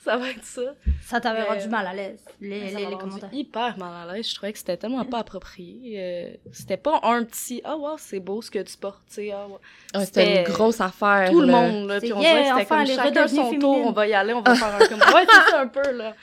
ça 0.04 0.18
va 0.18 0.30
être 0.30 0.44
ça. 0.44 0.76
Ça 1.02 1.20
t'avait 1.20 1.44
rendu 1.44 1.68
mal 1.68 1.88
à 1.88 1.94
l'aise, 1.94 2.20
les, 2.40 2.70
Ça 2.70 2.78
les, 2.78 2.86
les 2.86 2.94
rendu 2.94 2.98
commentaires? 2.98 3.30
hyper 3.34 3.78
mal 3.80 4.10
à 4.10 4.14
l'aise. 4.14 4.30
Je 4.30 4.36
trouvais 4.36 4.54
que 4.54 4.60
c'était 4.60 4.78
tellement 4.78 5.04
pas 5.06 5.20
approprié. 5.20 5.96
Euh, 5.98 6.30
c'était 6.52 6.78
pas 6.78 7.00
un 7.02 7.24
petit 7.24 7.62
«Ah, 7.66 7.76
wow, 7.76 7.96
c'est 7.98 8.20
beau 8.20 8.44
ce 8.44 8.52
que 8.52 8.60
tu 8.60 8.78
portes», 8.78 9.02
tu 9.10 9.16
sais. 9.16 9.32
Ah, 9.32 9.48
ouais. 9.48 10.06
C'était 10.06 10.42
une 10.42 10.48
grosse 10.48 10.80
affaire. 10.80 11.32
Tout 11.32 11.42
le 11.42 11.48
monde, 11.48 11.88
là. 11.88 12.00
Puis 12.00 12.14
on 12.14 12.22
yeah, 12.22 12.30
dirait 12.30 12.42
que 12.44 12.48
c'était 12.60 12.74
enfin, 12.74 12.86
comme 12.86 12.96
chacun 12.96 13.28
son 13.28 13.60
tour, 13.60 13.88
on 13.88 13.92
va 13.92 14.08
y 14.08 14.14
aller, 14.14 14.34
on 14.34 14.42
va 14.42 14.54
faire 14.56 14.76
un 14.76 14.86
comme... 14.86 15.00
Ouais, 15.16 15.26
c'est 15.28 15.52
ça 15.52 15.62
un 15.62 15.68
peu, 15.68 15.92
là. 15.92 16.16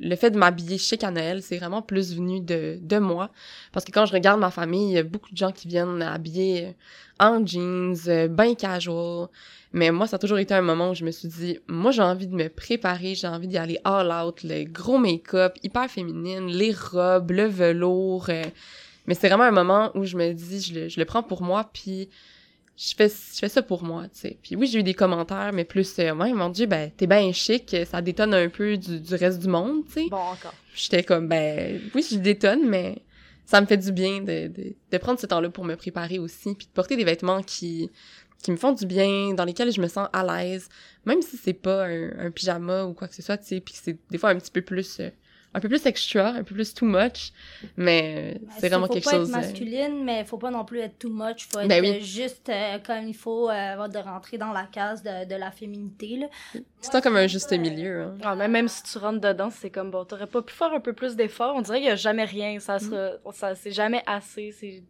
Le 0.00 0.16
fait 0.16 0.30
de 0.30 0.38
m'habiller 0.38 0.78
chic 0.78 1.04
à 1.04 1.12
c'est 1.40 1.58
vraiment 1.58 1.82
plus 1.82 2.14
venu 2.14 2.40
de, 2.40 2.78
de 2.80 2.98
moi. 2.98 3.30
Parce 3.72 3.84
que 3.84 3.92
quand 3.92 4.06
je 4.06 4.12
regarde 4.12 4.40
ma 4.40 4.50
famille, 4.50 4.90
il 4.90 4.94
y 4.94 4.98
a 4.98 5.02
beaucoup 5.02 5.30
de 5.30 5.36
gens 5.36 5.52
qui 5.52 5.68
viennent 5.68 6.02
habillés 6.02 6.74
en 7.18 7.44
jeans, 7.46 8.28
ben 8.28 8.56
casual. 8.56 9.28
Mais 9.72 9.92
moi, 9.92 10.06
ça 10.06 10.16
a 10.16 10.18
toujours 10.18 10.38
été 10.38 10.52
un 10.54 10.62
moment 10.62 10.90
où 10.90 10.94
je 10.94 11.04
me 11.04 11.12
suis 11.12 11.28
dit, 11.28 11.58
moi, 11.68 11.92
j'ai 11.92 12.02
envie 12.02 12.26
de 12.26 12.34
me 12.34 12.48
préparer, 12.48 13.14
j'ai 13.14 13.28
envie 13.28 13.46
d'y 13.46 13.58
aller 13.58 13.78
all 13.84 14.10
out, 14.10 14.42
le 14.42 14.64
gros 14.64 14.98
make-up, 14.98 15.56
hyper 15.62 15.88
féminine, 15.88 16.46
les 16.46 16.72
robes, 16.72 17.30
le 17.30 17.46
velours. 17.46 18.30
euh. 18.30 18.42
mais 19.06 19.14
c'est 19.14 19.28
vraiment 19.28 19.44
un 19.44 19.52
moment 19.52 19.92
où 19.94 20.04
je 20.04 20.16
me 20.16 20.32
dis, 20.32 20.60
je 20.60 20.74
le, 20.74 20.88
je 20.88 20.98
le 20.98 21.04
prends 21.04 21.22
pour 21.22 21.42
moi, 21.42 21.70
puis 21.72 22.08
je 22.80 22.94
fais, 22.96 23.08
je 23.08 23.38
fais 23.38 23.48
ça 23.50 23.62
pour 23.62 23.82
moi, 23.82 24.04
tu 24.04 24.20
sais. 24.20 24.38
Puis 24.42 24.56
oui, 24.56 24.66
j'ai 24.66 24.78
eu 24.78 24.82
des 24.82 24.94
commentaires, 24.94 25.52
mais 25.52 25.64
plus, 25.64 25.98
euh, 25.98 26.14
ouais, 26.14 26.32
mon 26.32 26.48
Dieu, 26.48 26.64
ben, 26.64 26.90
t'es 26.96 27.06
bien 27.06 27.30
chic, 27.30 27.76
ça 27.84 28.00
détonne 28.00 28.32
un 28.32 28.48
peu 28.48 28.78
du, 28.78 29.00
du 29.00 29.14
reste 29.14 29.38
du 29.38 29.48
monde, 29.48 29.84
tu 29.86 29.92
sais. 29.92 30.08
Bon, 30.08 30.16
encore. 30.16 30.54
J'étais 30.74 31.02
comme, 31.02 31.28
ben, 31.28 31.78
oui, 31.94 32.06
je 32.10 32.16
détonne, 32.16 32.66
mais 32.66 33.02
ça 33.44 33.60
me 33.60 33.66
fait 33.66 33.76
du 33.76 33.92
bien 33.92 34.20
de, 34.22 34.48
de, 34.48 34.74
de 34.90 34.98
prendre 34.98 35.20
ce 35.20 35.26
temps-là 35.26 35.50
pour 35.50 35.64
me 35.64 35.76
préparer 35.76 36.18
aussi, 36.18 36.54
puis 36.54 36.66
de 36.68 36.72
porter 36.72 36.96
des 36.96 37.04
vêtements 37.04 37.42
qui, 37.42 37.90
qui 38.42 38.50
me 38.50 38.56
font 38.56 38.72
du 38.72 38.86
bien, 38.86 39.34
dans 39.34 39.44
lesquels 39.44 39.72
je 39.72 39.80
me 39.82 39.88
sens 39.88 40.08
à 40.14 40.24
l'aise, 40.24 40.70
même 41.04 41.20
si 41.20 41.36
c'est 41.36 41.52
pas 41.52 41.84
un, 41.84 42.18
un 42.18 42.30
pyjama 42.30 42.84
ou 42.84 42.94
quoi 42.94 43.08
que 43.08 43.14
ce 43.14 43.20
soit, 43.20 43.36
tu 43.36 43.46
sais, 43.46 43.60
puis 43.60 43.74
que 43.74 43.80
c'est 43.82 43.98
des 44.10 44.16
fois 44.16 44.30
un 44.30 44.36
petit 44.36 44.50
peu 44.50 44.62
plus, 44.62 45.00
euh, 45.00 45.10
un 45.52 45.60
peu 45.60 45.68
plus 45.68 45.84
extra, 45.86 46.28
un 46.28 46.44
peu 46.44 46.54
plus 46.54 46.72
too 46.74 46.86
much, 46.86 47.32
mais 47.76 48.36
euh, 48.40 48.46
c'est 48.58 48.68
vraiment 48.68 48.86
quelque 48.86 49.04
faut 49.04 49.10
pas 49.10 49.16
chose... 49.16 49.30
être 49.30 49.36
euh, 49.36 49.40
masculine, 49.40 50.04
mais 50.04 50.24
faut 50.24 50.38
pas 50.38 50.50
non 50.50 50.64
plus 50.64 50.78
être 50.78 50.98
too 50.98 51.10
much. 51.10 51.48
Faut 51.52 51.58
être 51.58 51.68
Ben 51.68 51.82
oui. 51.82 51.96
euh, 51.96 52.00
juste 52.00 52.48
euh, 52.48 52.78
comme 52.86 53.08
il 53.08 53.14
faut 53.16 53.48
euh, 53.48 53.52
avant 53.52 53.88
de 53.88 53.98
rentrer 53.98 54.38
dans 54.38 54.52
la 54.52 54.64
case 54.64 55.02
de, 55.02 55.28
de 55.28 55.34
la 55.34 55.50
féminité. 55.50 56.18
Là. 56.18 56.26
c'est 56.80 56.92
pas 56.92 57.02
comme 57.02 57.16
un 57.16 57.26
juste 57.26 57.52
milieu, 57.52 58.02
hein. 58.02 58.16
Ah, 58.22 58.36
mais 58.36 58.48
même 58.48 58.68
si 58.68 58.82
tu 58.84 58.98
rentres 58.98 59.20
dedans, 59.20 59.50
c'est 59.50 59.70
comme, 59.70 59.90
bon, 59.90 60.04
t'aurais 60.04 60.28
pas 60.28 60.42
pu 60.42 60.54
faire 60.54 60.72
un 60.72 60.80
peu 60.80 60.92
plus 60.92 61.16
d'efforts. 61.16 61.54
On 61.56 61.62
dirait 61.62 61.78
qu'il 61.78 61.88
y 61.88 61.92
a 61.92 61.96
jamais 61.96 62.24
rien. 62.24 62.60
Ça 62.60 62.78
sera, 62.78 63.12
ça, 63.32 63.54
c'est 63.56 63.72
jamais 63.72 64.02
assez. 64.06 64.52
C'est, 64.52 64.84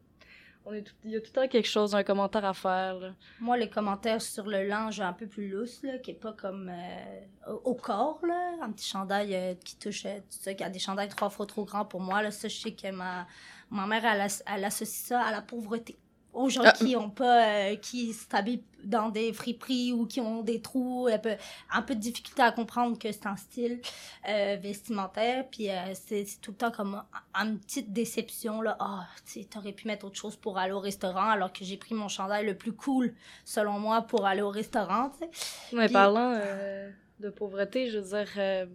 tout, 0.65 0.95
il 1.05 1.11
y 1.11 1.17
a 1.17 1.21
tout 1.21 1.27
le 1.27 1.33
temps 1.33 1.49
quelque 1.49 1.69
chose, 1.69 1.95
un 1.95 2.03
commentaire 2.03 2.45
à 2.45 2.55
faire. 2.55 3.15
Moi, 3.41 3.57
les 3.57 3.69
commentaires 3.69 4.23
sur 4.23 4.47
le 4.47 4.67
linge 4.67 5.01
un 5.01 5.13
peu 5.13 5.27
plus 5.27 5.49
lousse, 5.49 5.83
là, 5.83 5.99
qui 5.99 6.13
est 6.13 6.15
pas 6.15 6.33
comme 6.33 6.71
euh, 6.71 7.53
au 7.65 7.75
corps, 7.75 8.21
là, 8.27 8.53
un 8.63 8.71
petit 8.71 8.89
chandail 8.89 9.35
euh, 9.35 9.55
qui 9.55 9.77
touche, 9.77 10.05
euh, 10.07 10.19
tu 10.31 10.39
sais, 10.39 10.57
qui 10.57 10.63
a 10.63 10.71
des 10.71 10.79
chandails 10.79 11.09
trois 11.09 11.31
fois 11.31 11.47
trop 11.47 11.65
grands 11.65 11.85
pour 11.85 12.01
moi. 12.01 12.23
Là, 12.23 12.31
ça, 12.31 12.49
je 12.49 12.57
sais 12.57 12.73
que 12.73 12.91
ma, 12.91 13.27
mère, 13.71 14.05
elle 14.47 14.65
associe 14.65 15.07
ça 15.09 15.23
à 15.23 15.33
la 15.33 15.43
pauvreté. 15.43 15.99
Aux 16.33 16.49
gens 16.49 16.63
Ah. 16.65 16.73
qui 16.73 16.95
ont 16.97 17.11
pas, 17.11 17.45
euh, 17.73 17.77
qui 17.77 18.13
s'habillent 18.13 18.63
dans 18.85 19.09
des 19.09 19.33
friperies 19.33 19.93
ou 19.93 20.07
qui 20.07 20.21
ont 20.21 20.43
des 20.43 20.63
trous, 20.63 21.09
elle 21.09 21.21
peut, 21.21 21.35
un 21.73 21.83
peu 21.83 21.95
de 21.95 22.01
difficulté 22.01 22.41
à 22.41 22.53
comprendre 22.53 22.99
que 22.99 23.11
c'est 23.11 23.27
un 23.27 23.37
style 23.37 23.81
euh, 24.29 24.57
vestimentaire. 24.61 25.47
Puis 25.51 25.69
euh, 25.71 25.75
c'est 25.95 26.25
tout 26.41 26.53
le 26.53 26.57
temps 26.57 26.71
comme 26.71 27.03
un- 27.35 27.47
une 27.47 27.59
petite 27.59 27.93
déception, 27.93 28.63
là. 28.63 28.77
Ah, 28.79 29.07
tu 29.27 29.41
sais, 29.41 29.45
t'aurais 29.45 29.73
pu 29.73 29.89
mettre 29.89 30.07
autre 30.07 30.17
chose 30.17 30.37
pour 30.37 30.57
aller 30.57 30.73
au 30.73 30.79
restaurant 30.81 31.29
alors 31.31 31.53
que 31.53 31.65
j'ai 31.65 31.77
pris 31.77 31.95
mon 31.95 32.09
chandail 32.09 32.47
le 32.47 32.57
plus 32.57 32.73
cool 32.73 33.13
selon 33.45 33.79
moi, 33.81 34.03
pour 34.03 34.25
aller 34.25 34.43
au 34.43 34.51
restaurant, 34.51 35.11
tu 35.11 35.19
sais. 35.27 35.77
Mais 35.77 35.87
Puis- 35.87 35.93
parlant 35.93 36.33
euh, 36.37 36.91
de 37.19 37.29
pauvreté, 37.31 37.91
je 37.91 37.99
veux 37.99 38.17
dire, 38.25 38.33
euh, 38.39 38.67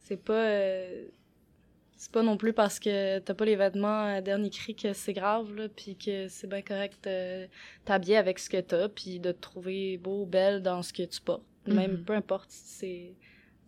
c'est 0.00 0.16
pas. 0.16 0.32
Euh, 2.02 2.08
c'est 2.08 2.12
pas 2.12 2.22
non 2.22 2.36
plus 2.36 2.52
parce 2.52 2.78
que 2.80 3.18
t'as 3.20 3.34
pas 3.34 3.44
les 3.44 3.56
vêtements 3.56 4.06
euh, 4.08 4.20
dernier 4.20 4.50
cri 4.50 4.74
que 4.74 4.92
c'est 4.92 5.12
grave, 5.12 5.54
là, 5.54 5.68
puis 5.68 5.96
que 5.96 6.28
c'est 6.28 6.48
bien 6.48 6.62
correct 6.62 7.04
de 7.04 7.48
t'habiller 7.84 8.16
avec 8.16 8.38
ce 8.38 8.50
que 8.50 8.60
t'as, 8.60 8.88
puis 8.88 9.20
de 9.20 9.32
te 9.32 9.40
trouver 9.40 9.98
beau, 9.98 10.26
belle 10.26 10.62
dans 10.62 10.82
ce 10.82 10.92
que 10.92 11.04
tu 11.04 11.20
portes. 11.20 11.44
Même 11.66 11.98
Mhm. 11.98 12.04
peu 12.04 12.14
importe 12.14 12.50
si 12.50 12.62
c'est 12.64 13.16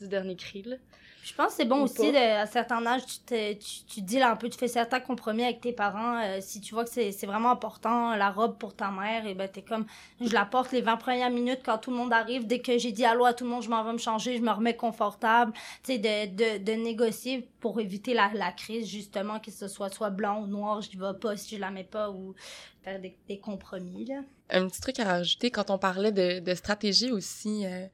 du 0.00 0.09
dernier 0.09 0.37
cri, 0.37 0.62
là. 0.62 0.76
Je 1.25 1.33
pense 1.35 1.49
que 1.49 1.52
c'est 1.54 1.64
bon 1.64 1.81
Ou 1.81 1.85
aussi, 1.85 2.12
de- 2.12 2.16
à 2.19 2.47
certains 2.47 2.85
âges, 2.85 3.07
tu, 3.07 3.19
te, 3.21 3.52
tu, 3.54 3.85
tu 3.87 4.02
deals 4.02 4.23
un 4.23 4.37
peu, 4.37 4.50
tu 4.50 4.59
fais 4.59 4.69
certains 4.69 5.00
compromis 5.00 5.43
avec 5.43 5.61
tes 5.62 5.73
parents. 5.73 6.19
euh, 6.23 6.38
si 6.43 6.61
tu 6.61 6.75
vois 6.75 6.85
que 6.85 6.90
c'est 6.90 7.12
c'est 7.12 7.26
vraiment 7.26 7.50
important, 7.50 8.14
la 8.14 8.31
robe 8.31 8.59
pour 8.59 8.76
ta 8.76 8.90
mère, 8.90 9.26
et 9.26 9.35
ben 9.35 9.49
t'es 9.49 9.62
comme, 9.62 9.87
je 10.21 10.33
la 10.35 10.45
porte 10.45 10.71
les 10.73 10.83
20 10.83 10.99
premières 10.99 11.31
minutes 11.31 11.61
quand 11.64 11.78
tout 11.78 11.90
le 11.90 11.97
monde 11.97 12.12
arrive. 12.12 12.47
Dès 12.47 12.61
que 12.61 12.76
j'ai 12.76 12.93
dit 12.93 13.07
allô 13.07 13.25
à 13.25 13.33
tout 13.33 13.45
le 13.45 13.50
monde, 13.50 13.62
je 13.62 13.71
m'en 13.71 13.83
vais 13.85 13.93
me 13.95 13.99
changer, 13.99 14.37
je 14.37 14.43
me 14.43 14.50
remets 14.50 14.76
confortable. 14.76 15.54
Tu 15.83 15.93
sais, 15.95 15.99
de, 15.99 16.59
de, 16.59 16.62
de 16.64 16.73
négocier 16.73 17.49
pour 17.61 17.81
éviter 17.81 18.12
la, 18.12 18.31
la 18.35 18.52
crise, 18.52 18.87
justement, 18.87 19.40
que 19.40 19.50
ce 19.50 19.66
soit 19.66 19.88
soit 19.88 20.11
blanc 20.11 20.43
ou 20.43 20.47
noir, 20.47 20.83
je 20.83 20.99
vais 20.99 21.19
pas 21.19 21.37
si 21.38 21.57
je 21.57 21.61
la 21.61 21.71
mets 21.71 21.85
pas, 21.85 22.11
ou 22.11 22.35
faire 22.83 23.00
des, 23.00 23.16
des 23.28 23.38
compromis, 23.40 24.04
là. 24.04 24.21
Un 24.54 24.68
petit 24.68 24.80
truc 24.80 25.00
à 25.00 25.04
rajouter, 25.04 25.50
quand 25.50 25.68
on 25.70 25.78
parlait 25.78 26.12
de, 26.12 26.38
de 26.38 26.54
stratégie 26.54 27.11
aussi, 27.11 27.66
euh, 27.66 27.87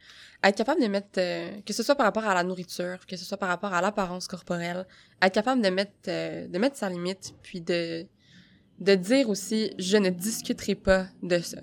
être 0.44 0.56
capable 0.56 0.82
de 0.82 0.88
mettre, 0.88 1.18
euh, 1.18 1.58
que 1.64 1.72
ce 1.72 1.82
soit 1.82 1.94
par 1.94 2.04
rapport 2.04 2.24
à 2.24 2.34
la 2.34 2.44
nourriture, 2.44 3.06
que 3.06 3.16
ce 3.16 3.24
soit 3.24 3.38
par 3.38 3.48
rapport 3.48 3.72
à 3.72 3.80
l'apparence 3.80 4.28
corporelle, 4.28 4.86
être 5.22 5.32
capable 5.32 5.62
de 5.62 5.70
mettre, 5.70 5.92
euh, 6.08 6.46
de 6.48 6.58
mettre 6.58 6.76
sa 6.76 6.90
limite, 6.90 7.34
puis 7.42 7.62
de, 7.62 8.06
de 8.78 8.94
dire 8.94 9.30
aussi, 9.30 9.72
je 9.78 9.96
ne 9.96 10.10
discuterai 10.10 10.74
pas 10.74 11.06
de 11.22 11.38
ça. 11.38 11.60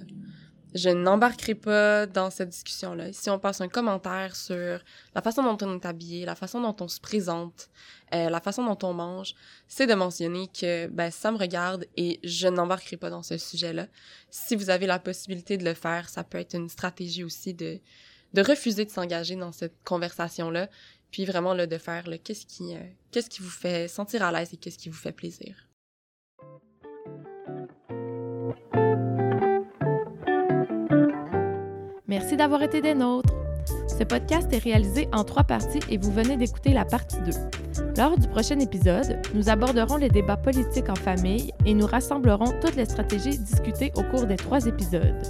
Je 0.78 0.90
n'embarquerai 0.90 1.56
pas 1.56 2.06
dans 2.06 2.30
cette 2.30 2.50
discussion-là. 2.50 3.12
Si 3.12 3.30
on 3.30 3.40
passe 3.40 3.62
un 3.62 3.68
commentaire 3.68 4.36
sur 4.36 4.80
la 5.16 5.22
façon 5.22 5.44
dont 5.44 5.58
on 5.66 5.76
est 5.76 5.86
habillé, 5.86 6.26
la 6.26 6.36
façon 6.36 6.62
dont 6.62 6.76
on 6.80 6.88
se 6.88 7.00
présente, 7.00 7.70
euh, 8.14 8.30
la 8.30 8.40
façon 8.40 8.64
dont 8.64 8.88
on 8.88 8.94
mange, 8.94 9.34
c'est 9.68 9.88
de 9.88 9.94
mentionner 9.94 10.48
que 10.48 10.88
ben, 10.88 11.12
ça 11.12 11.32
me 11.32 11.38
regarde 11.38 11.86
et 11.98 12.20
je 12.24 12.48
n'embarquerai 12.48 12.98
pas 12.98 13.10
dans 13.10 13.24
ce 13.24 13.38
sujet-là 13.38 13.88
si 14.30 14.56
vous 14.56 14.70
avez 14.70 14.86
la 14.86 15.00
possibilité 15.00 15.58
de 15.58 15.66
le 15.66 15.74
faire, 15.74 16.10
ça 16.10 16.24
peut 16.24 16.38
être 16.38 16.56
une 16.56 16.70
stratégie 16.70 17.24
aussi 17.24 17.54
de, 17.54 17.80
de 18.34 18.42
refuser 18.42 18.86
de 18.86 18.90
s'engager 18.90 19.36
dans 19.36 19.52
cette 19.52 19.84
conversation-là, 19.84 20.70
puis 21.12 21.26
vraiment 21.26 21.54
là, 21.54 21.68
de 21.68 21.78
faire 21.78 22.06
qu'est-ce 22.24 22.46
qui, 22.46 22.76
euh, 22.76 22.80
qu'est-ce 23.12 23.30
qui 23.30 23.42
vous 23.42 23.50
fait 23.50 23.88
sentir 23.88 24.24
à 24.24 24.32
l'aise 24.32 24.54
et 24.54 24.58
qu'est-ce 24.58 24.78
qui 24.78 24.90
vous 24.90 24.98
fait 24.98 25.12
plaisir. 25.12 25.67
Merci 32.08 32.38
d'avoir 32.38 32.64
été 32.64 32.82
des 32.82 32.96
nôtres. 32.96 33.34
Ce 33.88 34.04
podcast 34.06 34.48
est 34.54 34.60
réalisé 34.60 35.10
en 35.12 35.26
trois 35.26 35.44
parties 35.44 35.82
et 35.90 35.98
vous 35.98 36.12
venez 36.12 36.38
d'écouter 36.38 36.72
la 36.72 36.86
partie 36.86 37.18
2. 37.26 37.32
Lors 37.98 38.18
du 38.18 38.30
prochain 38.30 38.60
épisode, 38.60 39.20
nous 39.34 39.50
aborderons 39.50 39.98
les 39.98 40.08
débats 40.08 40.38
politiques 40.38 40.88
en 40.90 40.96
famille 40.96 41.52
et 41.66 41.74
nous 41.74 41.86
rassemblerons 41.86 42.54
toutes 42.62 42.78
les 42.78 42.86
stratégies 42.86 43.38
discutées 43.38 43.92
au 43.96 44.04
cours 44.04 44.26
des 44.26 44.38
trois 44.38 44.66
épisodes. 44.68 45.22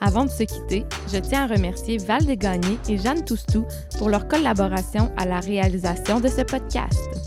Avant 0.00 0.26
de 0.26 0.30
se 0.30 0.44
quitter, 0.44 0.84
je 1.12 1.18
tiens 1.18 1.44
à 1.44 1.46
remercier 1.48 1.98
Val 1.98 2.24
Desgagnés 2.24 2.78
et 2.88 2.98
Jeanne 2.98 3.24
Toustou 3.24 3.64
pour 3.98 4.10
leur 4.10 4.28
collaboration 4.28 5.10
à 5.16 5.24
la 5.24 5.40
réalisation 5.40 6.20
de 6.20 6.28
ce 6.28 6.42
podcast. 6.42 7.23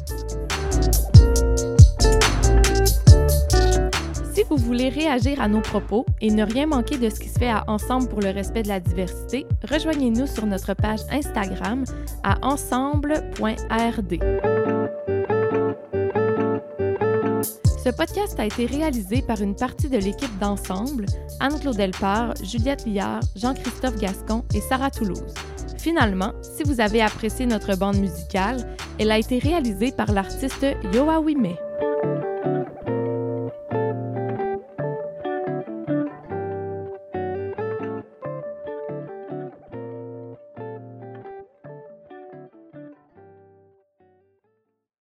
Vous 4.58 4.66
voulez 4.66 4.90
réagir 4.90 5.40
à 5.40 5.48
nos 5.48 5.62
propos 5.62 6.06
et 6.20 6.32
ne 6.32 6.44
rien 6.44 6.66
manquer 6.66 6.98
de 6.98 7.10
ce 7.10 7.20
qui 7.20 7.30
se 7.30 7.40
fait 7.40 7.50
à 7.50 7.64
Ensemble 7.68 8.10
pour 8.10 8.22
le 8.22 8.30
respect 8.30 8.64
de 8.64 8.68
la 8.68 8.80
diversité, 8.80 9.46
rejoignez-nous 9.70 10.28
sur 10.28 10.46
notre 10.46 10.74
page 10.74 11.00
Instagram 11.12 11.84
à 12.24 12.38
ensemble.rd. 12.46 14.20
Ce 17.84 17.90
podcast 17.92 18.40
a 18.40 18.46
été 18.46 18.66
réalisé 18.66 19.22
par 19.22 19.42
une 19.42 19.56
partie 19.56 19.90
de 19.90 19.98
l'équipe 19.98 20.38
d'Ensemble, 20.40 21.06
Anne-Claude 21.40 21.78
Delpart, 21.78 22.34
Juliette 22.44 22.86
Liard, 22.86 23.22
Jean-Christophe 23.36 23.98
Gascon 23.98 24.44
et 24.54 24.62
Sarah 24.62 24.92
Toulouse. 24.92 25.34
Finalement, 25.78 26.34
si 26.42 26.64
vous 26.64 26.82
avez 26.82 27.02
apprécié 27.02 27.46
notre 27.46 27.78
bande 27.78 27.98
musicale, 27.98 28.68
elle 29.00 29.12
a 29.12 29.20
été 29.20 29.40
réalisée 29.40 29.92
par 29.92 30.12
l'artiste 30.12 30.66
Yoa 30.94 31.22
Wime. 31.22 31.56